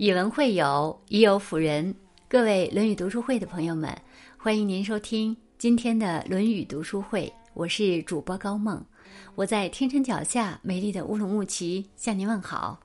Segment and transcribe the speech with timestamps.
[0.00, 1.94] 以文会友，以友辅仁。
[2.26, 3.94] 各位《论语》读书会的朋友们，
[4.38, 7.30] 欢迎您收听今天的《论语》读书会。
[7.52, 8.82] 我是主播高梦，
[9.34, 12.80] 我在天山脚下美丽的乌鲁木齐向您问好。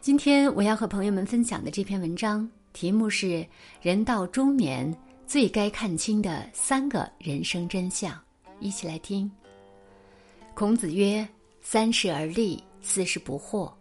[0.00, 3.46] 今天我要和朋友们分享的这篇文章题目是
[3.80, 4.92] “人到中年
[5.28, 8.20] 最该看清的三个人生真相”，
[8.58, 9.30] 一起来听。
[10.54, 11.24] 孔子曰
[11.62, 13.72] ：“三十而立，四十不惑。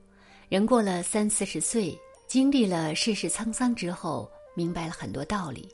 [0.48, 1.98] 人过了三四十岁。”
[2.28, 5.70] 经历了世事沧桑之后，明白了很多道理，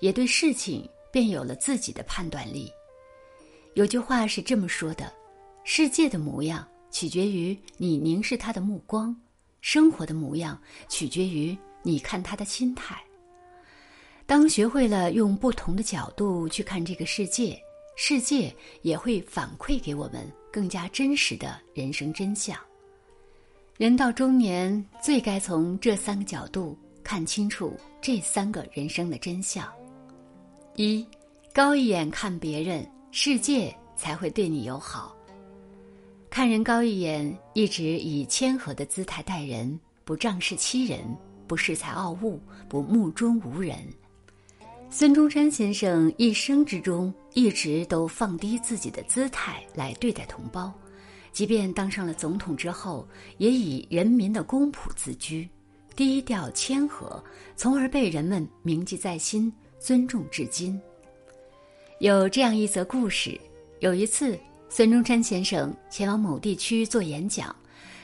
[0.00, 2.72] 也对事情便有了自己的判断力。
[3.74, 5.12] 有句话是这么说的
[5.64, 9.14] ：“世界的模样取决于你凝视它的目光，
[9.60, 13.00] 生活的模样取决于你看它的心态。”
[14.24, 17.58] 当学会了用不同的角度去看这个世界，
[17.96, 22.58] 世界也会反馈给我们更加真实的人生真相。
[23.78, 29.72] 人到中年，最该从这三个角度看清楚这三个人生的真相：
[30.74, 31.06] 一，
[31.54, 35.16] 高一眼看别人，世界才会对你友好。
[36.28, 40.98] 看人高一眼，一直以谦和的姿态待人，不仗势欺人，
[41.46, 43.78] 不恃才傲物，不目中无人。
[44.90, 50.74] 孙中山先生一生之中，一直都放低自己的姿态来对待同胞。
[51.32, 55.48] 即便当上了总统之后，也以人民的公仆自居，
[55.94, 57.22] 低调谦和，
[57.56, 60.80] 从而被人们铭记在心，尊重至今。
[62.00, 63.38] 有这样一则故事：
[63.80, 64.38] 有一次，
[64.68, 67.54] 孙中山先生前往某地区做演讲，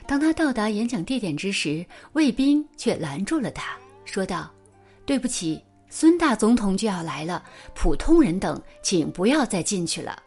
[0.06, 4.50] 当他到达演讲地点之时，卫兵却拦住了他，说道
[5.06, 10.20] ：“对不起，孙大总统就要来了，普通人等请不要再进去了。”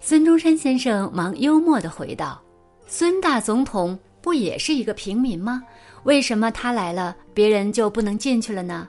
[0.00, 2.40] 孙中山先生忙幽默地回道
[2.86, 5.62] ：“孙大总统不也是一个平民吗？
[6.04, 8.88] 为什么他来了，别人就不能进去了呢？”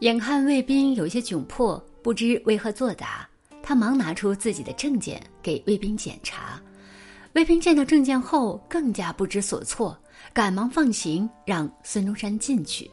[0.00, 3.26] 眼看卫兵有些窘迫，不知为何作答，
[3.62, 6.60] 他忙拿出自己的证件给卫兵检查。
[7.32, 9.96] 卫兵见到证件后，更加不知所措，
[10.32, 12.90] 赶忙放行，让孙中山进去。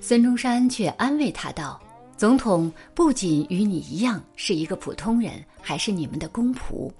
[0.00, 1.80] 孙中山却安慰他道。
[2.16, 6.90] 总统不仅与你一样是一个普通人，还是你们的公仆。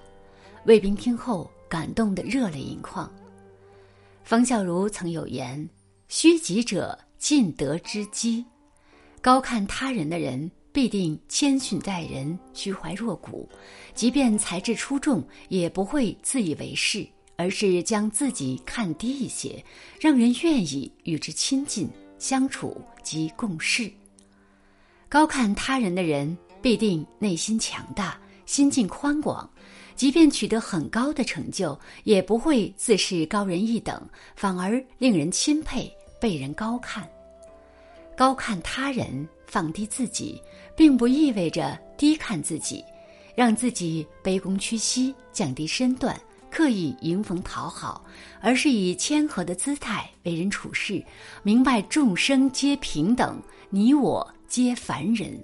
[0.67, 3.11] 卫兵听后感动得热泪盈眶。
[4.25, 5.67] 方孝孺曾有言
[6.09, 8.45] ：“虚己者尽德之基。”
[9.23, 13.49] 高看他人的人必定谦逊待人，虚怀若谷；
[13.95, 19.65] 即便才智出众，也不会自以为是，而是将自己看低一些，
[19.99, 21.89] 让人愿意与之亲近、
[22.19, 23.91] 相处及共事。
[25.09, 29.49] 高看他人的人必定内心强大，心境宽广，
[29.95, 34.03] 即便取得很高的成就，也不会自视高人一等，
[34.35, 35.91] 反而令人钦佩，
[36.21, 37.09] 被人高看。
[38.17, 40.43] 高看他人，放低自己，
[40.75, 42.85] 并不意味着低看自己，
[43.37, 48.05] 让自己卑躬屈膝，降低身段，刻意迎逢讨好，
[48.41, 51.01] 而是以谦和的姿态为人处事，
[51.45, 53.41] 明白众生皆平等，
[53.71, 54.27] 你我。
[54.49, 55.39] 皆凡人，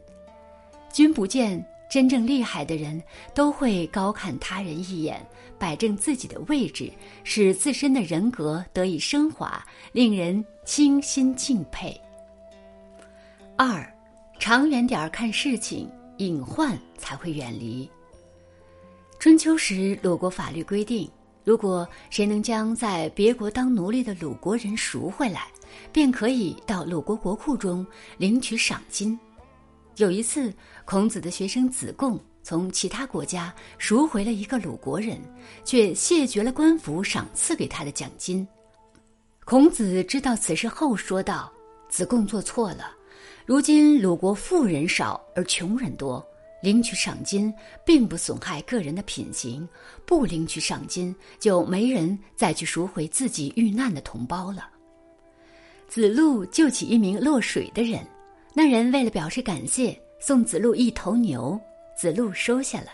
[0.92, 3.02] 君不见真正厉害的人
[3.34, 5.24] 都会高看他人一眼，
[5.58, 6.90] 摆正自己的位置，
[7.24, 12.00] 使自身的人格得以升华，令人倾心敬佩。
[13.56, 13.86] 二，
[14.38, 17.88] 长远点儿看事情，隐患才会远离。
[19.18, 21.08] 春秋时，鲁国法律规定，
[21.44, 25.48] 如果谁能将在别国当奴隶的鲁国人赎回来。
[25.92, 27.86] 便可以到鲁国国库中
[28.18, 29.18] 领取赏金。
[29.96, 30.52] 有一次，
[30.84, 35.20] 孔子的学生子贡从其他国家赎回了一个鲁国人，
[35.64, 38.46] 却谢绝了官府赏赐给他的奖金。
[39.44, 41.52] 孔子知道此事后说道
[41.90, 42.92] ：“子贡做错了。
[43.44, 46.24] 如今鲁国富人少而穷人多，
[46.62, 47.52] 领取赏金
[47.84, 49.68] 并不损害个人的品行。
[50.06, 54.70] 不领取赏金，就没人再去赎回自己遇难的同胞了。”
[55.92, 58.00] 子路救起一名落水的人，
[58.54, 61.60] 那人为了表示感谢，送子路一头牛，
[61.94, 62.86] 子路收下了。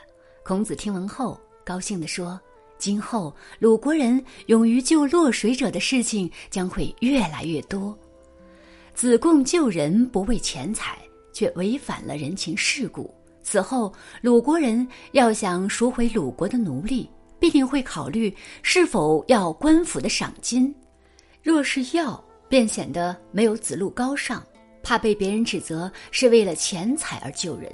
[0.44, 2.40] 孔子听闻后，高兴地说
[2.76, 7.96] ：“今后鲁国人勇于救落水者的事情将会越来越多。”
[8.96, 10.98] 子贡救人不为钱财，
[11.32, 13.14] 却违反了人情世故。
[13.44, 17.08] 此后，鲁国人要想赎回鲁国的奴隶，
[17.38, 20.74] 必定会考虑是否要官府的赏金。
[21.44, 24.42] 若是要，便显得没有子路高尚，
[24.82, 27.70] 怕被别人指责是为了钱财而救人；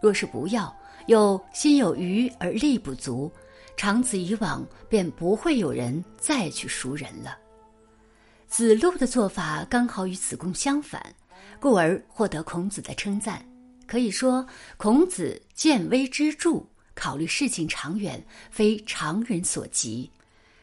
[0.00, 0.74] 若是不要，
[1.06, 3.30] 又心有余而力不足，
[3.76, 7.36] 长此以往，便不会有人再去赎人了。
[8.48, 11.04] 子路的做法刚好与子贡相反，
[11.60, 13.44] 故而获得孔子的称赞。
[13.86, 14.46] 可以说，
[14.78, 20.10] 孔子见微知著，考虑事情长远，非常人所及。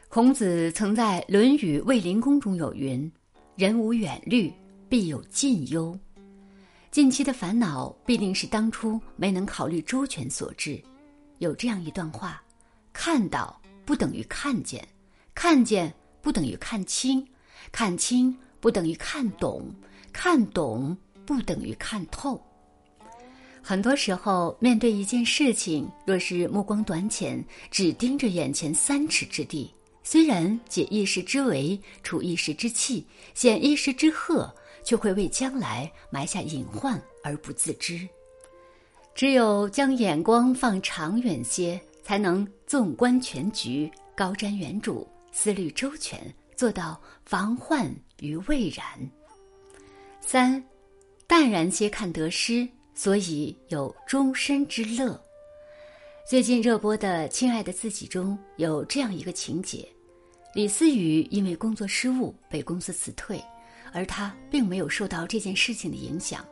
[0.09, 3.11] 孔子曾在《论语卫灵公》中有云
[3.61, 4.51] ：“人无远虑，
[4.89, 5.95] 必有近忧。”
[6.89, 10.81] 近期的烦恼必定是当初没能考虑周全所致。
[11.37, 12.41] 有这样一段话
[12.91, 14.83] ：“看到不等于看见，
[15.35, 15.93] 看见
[16.23, 17.23] 不等于看清，
[17.71, 19.71] 看清不等于看懂，
[20.11, 22.43] 看懂不等于看透。”
[23.61, 29.71] 很多时候，面对一件事情，若是目光短浅，只盯着眼前三尺之地，
[30.03, 34.53] 虽然解一时之围，除一时之气，显一时之赫，
[34.83, 38.07] 却会为将来埋下隐患而不自知。
[39.13, 48.85] 只有将眼光放长远些，才能纵观全局，高瞻远瞩，思虑周全，做到防患于未然。
[50.19, 50.63] 三，
[51.27, 52.67] 淡然些看得失。
[52.93, 55.19] 所以有终身之乐。
[56.31, 59.85] 最近热播的《亲爱的自己》中有这样一个情节：
[60.55, 63.43] 李思雨因为工作失误被公司辞退，
[63.91, 66.45] 而她并没有受到这件事情的影响，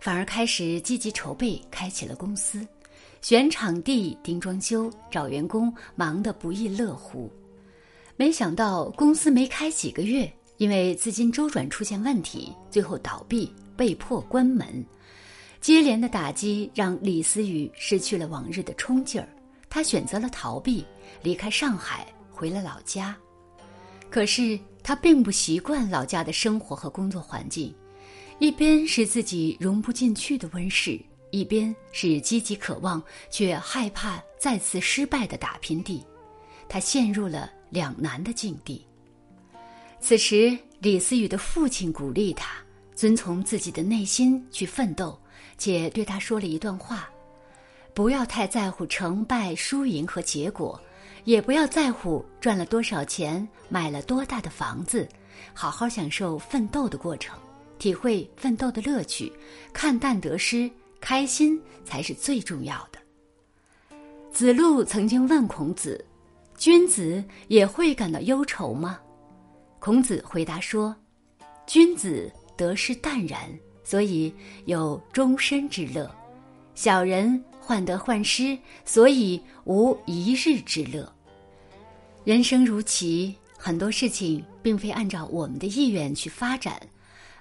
[0.00, 2.66] 反而开始积极筹备，开启了公司，
[3.20, 7.30] 选场地、盯装修、找员工，忙得不亦乐乎。
[8.16, 14.82] 没想到公司没开几个月，因为资金周转出现问题，最后倒闭，被迫关门。
[15.66, 19.28] 接连的打击让李思雨失去了往日的冲劲儿，
[19.68, 20.86] 他选择了逃避，
[21.24, 23.16] 离开上海，回了老家。
[24.08, 27.74] 可是他并不习惯老家的生活和工作环境，
[28.38, 31.00] 一边是自己融不进去的温室，
[31.32, 36.00] 一边是积极渴望却害怕再次失败的打拼地，
[36.68, 38.86] 他陷入了两难的境地。
[39.98, 42.54] 此时，李思雨的父亲鼓励他
[42.94, 45.18] 遵从自己的内心去奋斗。
[45.58, 47.08] 且对他说了一段话：
[47.94, 50.80] 不要太在乎成败输赢和结果，
[51.24, 55.08] 也不要在乎赚了多少钱、买了多大的房子，
[55.54, 57.38] 好好享受奋斗的过程，
[57.78, 59.32] 体会奋斗的乐趣，
[59.72, 60.70] 看淡得失，
[61.00, 62.98] 开心才是最重要的。
[64.30, 66.04] 子路曾经问孔子
[66.58, 69.00] ：“君子也会感到忧愁吗？”
[69.80, 70.94] 孔子回答说
[71.66, 73.50] ：“君子得失淡然。”
[73.86, 74.34] 所以
[74.64, 76.10] 有终身之乐，
[76.74, 81.10] 小人患得患失，所以无一日之乐。
[82.24, 86.82] 人生如棋，很多事情并非按照我们的意愿去发展，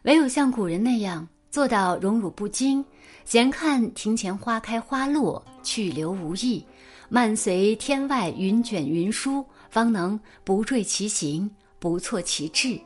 [0.03, 2.85] 唯有像古人那样做到荣辱不惊，
[3.25, 6.63] 闲看庭前花开花落，去留无意，
[7.09, 11.49] 漫随天外云卷云舒，方能不坠其形，
[11.79, 12.79] 不错其志。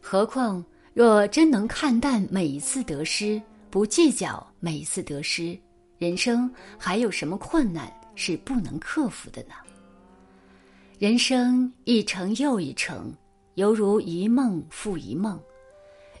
[0.00, 0.64] 何况。
[0.96, 3.38] 若真能看淡每一次得失，
[3.68, 5.54] 不计较每一次得失，
[5.98, 9.52] 人生还有什么困难是不能克服的呢？
[10.98, 13.12] 人生一程又一程，
[13.56, 15.38] 犹如一梦复一梦。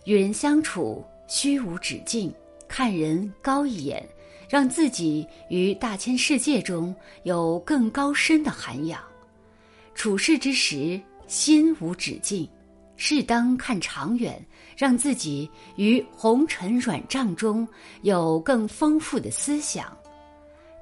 [0.04, 2.30] 与人相处，虚无止境，
[2.68, 4.06] 看人高一眼，
[4.46, 9.00] 让自己于大千世界中有更高深的涵养。
[9.94, 12.46] 处世之时，心无止境。
[12.96, 14.44] 适当看长远，
[14.76, 17.66] 让自己于红尘软帐中
[18.02, 19.96] 有更丰富的思想。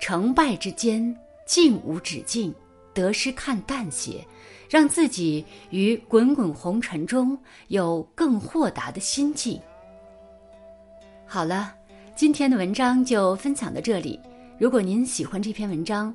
[0.01, 1.17] 成败之间，
[1.47, 2.55] 静无止境，
[2.93, 4.25] 得失看淡些，
[4.69, 7.37] 让自己于滚滚红尘中
[7.69, 9.61] 有更豁达的心境。
[11.27, 11.75] 好了，
[12.15, 14.21] 今天的文章就分享到这里。
[14.59, 16.15] 如果您喜欢这篇文章，